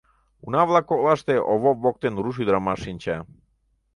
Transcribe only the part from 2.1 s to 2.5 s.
руш